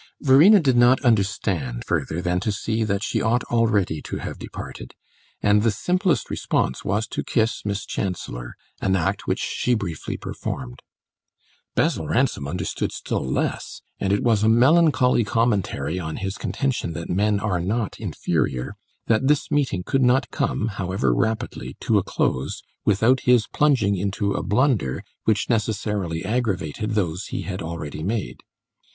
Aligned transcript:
Verena 0.19 0.59
did 0.59 0.75
not 0.75 0.99
understand 1.05 1.83
further 1.85 2.23
than 2.23 2.39
to 2.39 2.51
see 2.51 2.83
that 2.83 3.03
she 3.03 3.21
ought 3.21 3.43
already 3.51 4.01
to 4.01 4.17
have 4.17 4.39
departed; 4.39 4.95
and 5.43 5.61
the 5.61 5.69
simplest 5.69 6.27
response 6.31 6.83
was 6.83 7.05
to 7.05 7.23
kiss 7.23 7.63
Miss 7.65 7.85
Chancellor, 7.85 8.55
an 8.81 8.95
act 8.95 9.27
which 9.27 9.37
she 9.39 9.75
briefly 9.75 10.17
performed. 10.17 10.81
Basil 11.75 12.07
Ransom 12.07 12.47
understood 12.47 12.91
still 12.91 13.23
less, 13.23 13.83
and 13.99 14.11
it 14.11 14.23
was 14.23 14.41
a 14.43 14.49
melancholy 14.49 15.23
commentary 15.23 15.99
on 15.99 16.15
his 16.17 16.35
contention 16.35 16.93
that 16.93 17.07
men 17.07 17.39
are 17.39 17.59
not 17.59 17.99
inferior, 17.99 18.73
that 19.05 19.27
this 19.27 19.51
meeting 19.51 19.83
could 19.83 20.01
not 20.01 20.31
come, 20.31 20.69
however 20.81 21.13
rapidly, 21.13 21.77
to 21.81 21.99
a 21.99 22.03
close 22.03 22.63
without 22.85 23.19
his 23.19 23.45
plunging 23.45 23.95
into 23.97 24.33
a 24.33 24.41
blunder 24.41 25.03
which 25.25 25.47
necessarily 25.47 26.25
aggravated 26.25 26.95
those 26.95 27.25
he 27.25 27.43
had 27.43 27.61
already 27.61 28.01
made. 28.01 28.39